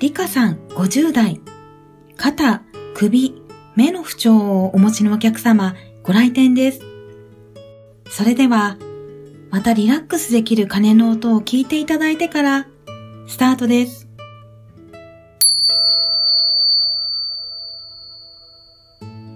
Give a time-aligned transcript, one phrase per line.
[0.00, 1.42] リカさん50代、
[2.16, 2.62] 肩、
[2.94, 3.42] 首、
[3.76, 6.80] 目の不調をお持ちのお客様、ご来店です。
[8.08, 8.78] それでは、
[9.50, 12.66] またリラックスできる鐘の音を聞いていただいてから、
[13.26, 14.08] スタートです。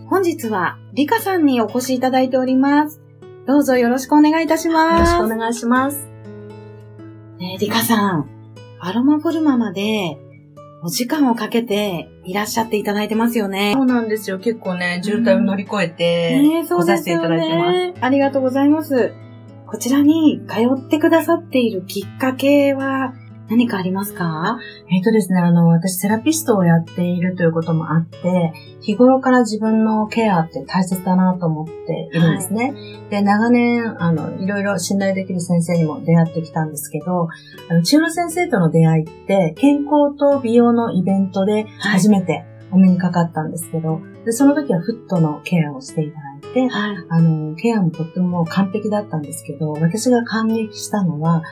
[0.09, 3.03] 本日は、リカさんにお越しいただいております。
[3.47, 5.13] どうぞよろしくお願いいたします。
[5.13, 6.09] よろしくお願いします。
[7.39, 8.31] ねリカさん、
[8.81, 10.24] アロマフォルマまで
[10.87, 13.73] お時間をかけていらっしゃっていただいてますよね。
[13.75, 14.39] そうなんですよ。
[14.39, 17.95] 結構ね、渋滞を乗り越えて、来させていただいてます、ね。
[18.03, 19.15] ありがとうございます。
[19.67, 23.15] こちらに通ってくださっているきっかけは
[23.49, 24.59] 何かありますか？
[24.91, 32.73] えっ、ー、とですね、あの、私セラピストをやっているということもあって、日頃から自分のケアって大切だなと思っているんですね。
[32.73, 37.29] はい、で、長年、あの、いろいろ信頼できる先生にも出会ってきたんですけど、
[37.69, 51.43] あの、中野先生との出会いって、健康と美容のイベントで初めてお目にかかったんですけど、はい、で、その時はフットのケアをしていただいて、はい、あの、ケアもとっても完璧だったんですけど、私が感激したのは、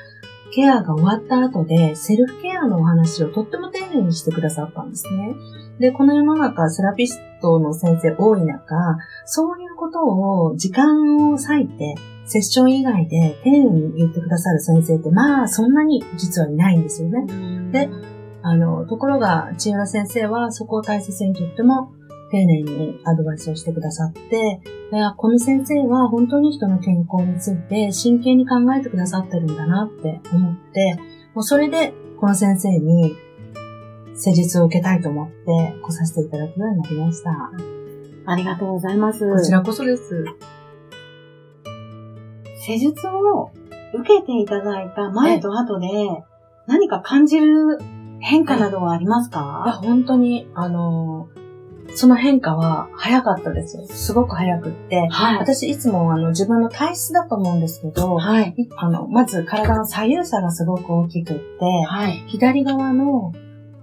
[0.55, 5.35] ケアが終わった後で、セルフケアのお話をとっても丁寧にしてくださったんですね。
[5.79, 8.75] で、この世の中、セラピストの先生多い中、
[9.25, 17.73] そういうことを時間を割いて、セッション以外で丁寧に言ってくださる先生って、まあ、そんなに実はいないんですよね。
[17.73, 17.89] で、
[18.43, 21.93] あの、ところが、千浦先生はそこを大切にとっても
[22.33, 24.63] 丁寧にアドバイスをしてくださって、
[25.19, 30.99] この先生は本当に人の健康について真剣に考えてくださってるんだなって思って、
[31.35, 33.15] もうそれでこの先生に
[34.15, 37.31] 施術を受けたいと思って来させていただくようになりました。
[38.25, 39.31] ありがとうございます。
[39.31, 40.25] こちらこそです。
[42.65, 43.51] 施術を
[43.93, 45.89] 受けていただいた前と後で
[46.67, 47.79] 何か感じる
[48.21, 51.29] 変化などはありますか、いや、本当に、あの
[51.95, 53.87] その変化は早かったですよ。
[53.87, 55.09] すごく早くって。
[55.11, 61.43] はい、私いつもあの自分の体質だと思うんですけど、はい、あのまず体の左右差がすごく大きくって、
[61.87, 63.33] はい、左側の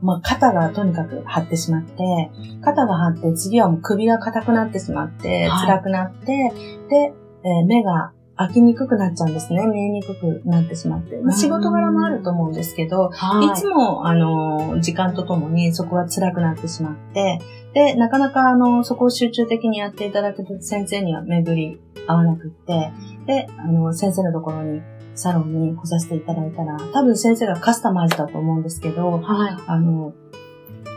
[0.02, 2.32] まあ、肩がとにかく張ってしまって、
[2.62, 6.54] 肩が張って、次はもう首が硬くなってしまって、辛くなって、
[6.90, 9.68] で、えー、目が開きにくくなっちゃうんですね。
[9.68, 11.18] 見えにくくなってしまって。
[11.18, 17.40] まあ、仕事柄もあると思うんですけど、いつも、あの、時間とともにそこは辛くなってしまって、
[17.74, 22.94] で、なかなか、あの、そこを集中的にやっていただくと先生には巡り合わなくって、
[23.26, 24.82] で、あの、先生のところに、
[25.16, 30.14] サロンに来させていただいたら、多分先生がカスタマイズだと思うんですけど、はい、あの、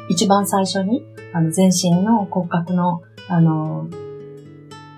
[0.08, 3.88] 一番最初に、あの、全身の骨格の、あの、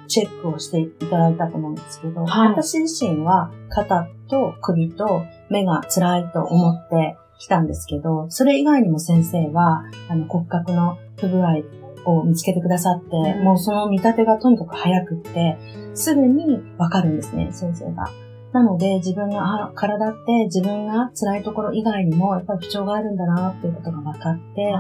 [0.06, 11.62] チェックをしていただいたと思うんですけど、はい、私自身は肩と首と目が辛いと思ってきたんですけど、それ以外にも先生は、あの骨格の不具合
[12.06, 13.06] を見つけてくださって、
[13.38, 15.58] うん、もうその見立てがとにかく早くって、
[15.94, 18.08] すぐにわかるんですね、先生が。
[18.52, 24.74] なので、自分のあ体って自分が辛いところ以外にも、やっぱり不調があるんだなっていうことが分かって、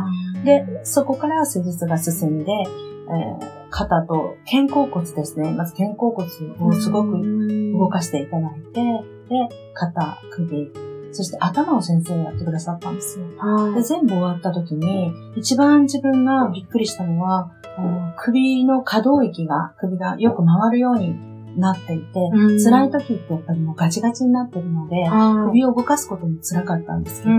[0.44, 2.52] で、そこから施術が進んで、
[3.08, 5.50] えー、肩と肩甲骨ですね。
[5.52, 6.26] まず肩甲骨
[6.60, 7.20] をすごく
[7.72, 8.82] 動かしていただいて、
[9.28, 10.70] で、肩、首、
[11.12, 13.26] そして頭を先生がやってくださったんですよ。
[13.74, 22.30] で全部終わった時に、一番自分がびっくりしたのは、あの首の可動域が、首がよく回るようになっていて、
[22.64, 25.04] 辛い時ってやっぱりもうガチガチになってるので、
[25.48, 27.34] 首を動かすことも辛かったんですけど、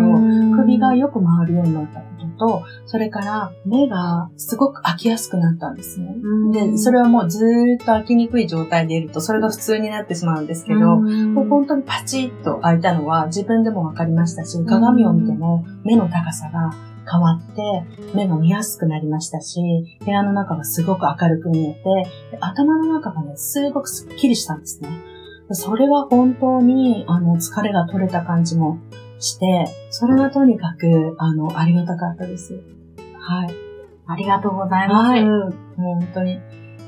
[0.58, 6.16] 首がよく回るようになったことと、それから目がすごく開きやすくなったんですね。
[6.52, 16.72] で、それはもうずーっと開きにくい状態でいると、それが普通になってしまうんですけど、もう本当にパチッと開いたのは自分でもわかりましたし、鏡を見ても目の高さが
[17.10, 17.62] 変わって、
[18.14, 19.62] 目が見やすくなりましたし、
[20.04, 21.82] 部屋の中がすごく明るく見えて、
[22.40, 24.90] 頭の中がね、すごくスッキリしたんですね。
[25.52, 28.80] それは本当に、あの、疲れが取れた感じも
[29.20, 32.56] して、それはとにかく、あの、ありがたかったです。
[33.20, 33.50] はい。
[34.08, 35.10] ありがとうございます。
[35.10, 35.26] はい。
[35.26, 36.40] もう本当に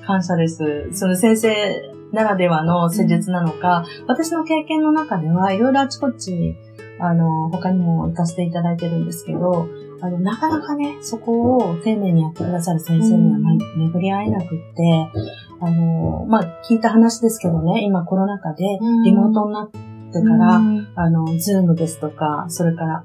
[0.06, 0.90] 感謝です。
[0.94, 6.56] その先生ならではの施術なのか、うん、私の経験の中ではいろいろあちこち、
[7.00, 9.68] あの、他にも行かせていただいてるんですけど、
[10.02, 15.10] あの、なかなかね、そこを丁寧にやってくださる先生には、ま巡り合えなくって、
[15.60, 18.64] あの、まあ、聞いた話ですけどね、今コロナ禍で
[19.04, 20.62] リモートになってから、
[20.96, 23.04] あの、ズームですとか、それから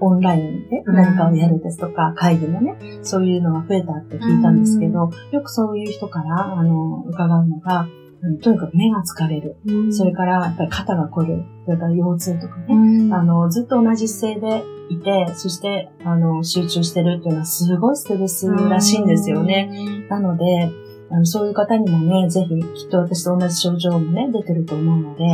[0.00, 7.86] オンラインで何かをやるですとか、会議もね、そういうのが増えたって聞いたんですけど、よくそういう人から、あの、伺うのが、
[8.42, 9.56] とにかく目が疲れる。
[9.66, 11.44] うん、それから、やっぱり肩が凝る。
[11.64, 12.66] それから腰痛とかね。
[12.70, 20.06] うん、あの、ずっと同じ姿勢でいて、そして、あの、集中してるっていうのはすごいストレスらしいんですよね。
[20.08, 20.70] なので、
[21.10, 25.24] あのそういう方にもね、ぜひ、きっと私と同じ症状もね、出てると思うので、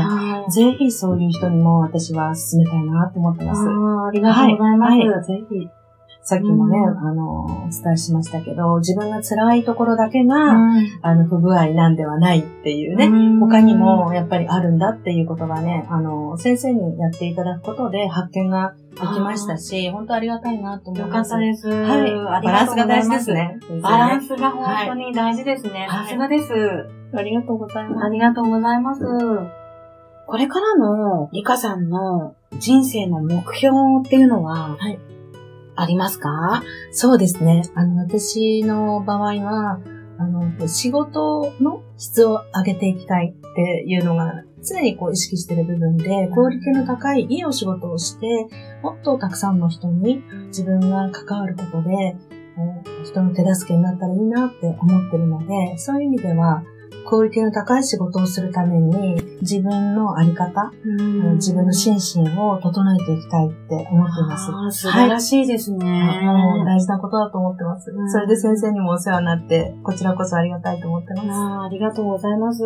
[0.51, 3.63] ぜひそういう人にも私は勧めたいなと思ってます。
[3.63, 4.91] あありがとうございます。
[4.91, 5.80] はいはい、ぜひ。
[6.23, 21.33] さっきもね、うん、あの、お伝えしましたけど、自分が辛いところだけが、うん、あの、不具合なんではないっていうね、うん、他にもやっぱりあるんだっていうことがね、あの、先生にやっていただくことで発見ができましたし、本当ありがたいなと思います。
[21.33, 21.69] よかったです。
[21.69, 22.45] はい。
[22.45, 23.59] バランスが大事ですね。
[23.83, 25.89] バランスが本当に大事ですね。
[25.91, 26.53] さすがです。
[27.13, 28.05] ありがとうございます。
[28.05, 29.03] ありがとうございます。
[30.27, 33.77] これからのリカさんの人生の目標
[34.07, 34.99] っていうのは、はい、
[35.81, 36.63] ありますか？
[36.93, 37.63] そうですね。
[37.75, 39.81] あの、私の場合は、
[40.19, 48.27] あの、仕事の質を上げていきたいっていうのが常にこう意識してる部分で、クオリティの高いいいお仕事をして、
[48.83, 52.17] もっとたくさんの人に自分が関わることで、え、
[53.07, 56.63] 人の手助けになったらいいなって思ってるので、そういう意味では、
[57.09, 60.73] クオリティの高い仕事をするために、自分のあり方、
[61.35, 64.39] 自分の心身を整えていきたいって思っていま
[64.71, 64.83] す。
[64.83, 67.91] 素晴らしいですね、はい、大事なことだと思ってます。
[68.13, 71.29] それで先生にもお世話になって、こちらこそありがたいと思ってます。
[71.31, 72.63] あありがとうございます。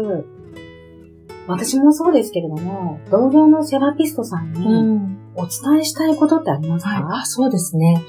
[1.47, 8.03] 私もそうですけれども、同僚のセラピストさんにお伝えしたいことってありますか、はい、そうですね。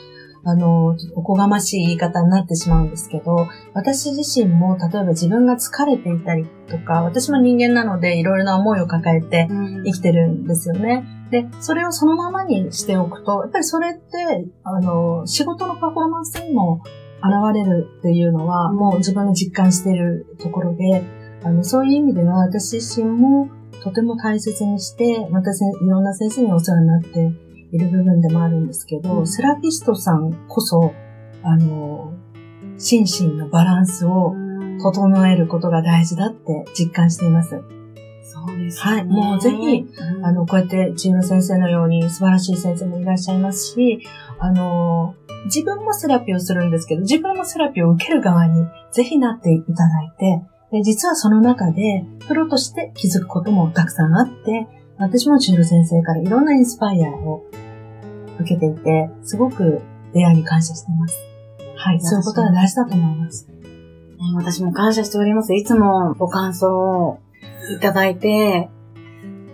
[0.47, 11.03] あの、おこがましい言い方になってしまうんですけど、私自身も例えば自分が疲れていたりとか、私も人間なのでいろいろな思いを抱えて生きてるんですよね。
[11.31, 16.83] で、それをそのままにしておくと、やっぱりそれって、あの、仕事のパフォーマンスにも
[17.24, 21.03] 現れるっていうのは、もう自分が実感しているところで、
[21.44, 23.50] あの、そういう意味では私自身も
[23.83, 27.31] とても大切にして、またいろんな先生にお世話になって
[27.75, 30.94] いる部分でもあるんですけど、うん、セラピストさんこそ、
[31.44, 32.13] あの、
[32.77, 34.33] 心身のバランスを
[34.81, 37.62] 整えることが大事だって実感しています。
[38.24, 38.92] そうですね。
[38.94, 39.06] はい。
[39.06, 44.01] もうぜひ、うん、あの、こうやってチーム先生のように素晴らしい先生もいらっしゃいますし、
[44.39, 50.42] あの、自分もセラピーをするんですけど、自分もセラピーを受ける側にぜひなっていただいて、
[50.72, 54.68] で実はその中で、プロとして気づくこともたくさんあって、
[54.98, 57.44] 私も中路先生からいろんなインスパイアを
[58.39, 59.81] 受けていて、すごく
[60.13, 61.15] 出会いに感謝しています。
[61.77, 63.48] はい、そういうことは大事だと思います。
[64.36, 65.53] 私も感謝しております。
[65.53, 67.19] いつもご感想を
[67.75, 68.69] いただいて、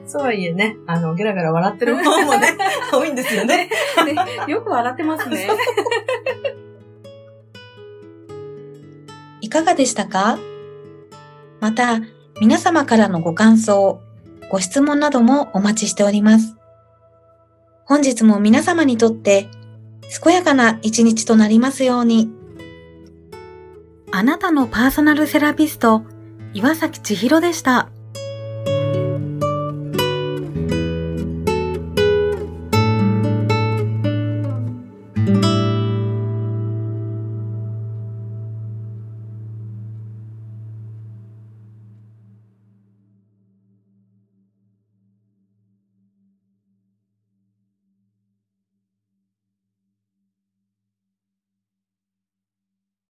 [0.06, 2.58] そうはいえね、あの、ゲラゲラ笑ってる方もね、
[2.92, 3.70] 多いんですよね。
[4.06, 4.16] ね
[4.48, 5.48] よく笑ってますね。
[9.40, 10.38] いかがでしたか？
[11.60, 12.00] また、
[12.40, 14.02] 皆様からのご感想、
[14.50, 16.58] ご質問などもお待ちしております。
[17.92, 19.50] 本日も皆様にとって
[20.24, 22.32] 健やかな一日となりますように。
[24.14, 26.04] あなたのパーソナルセラピスト、
[26.54, 27.90] 岩崎千尋でした。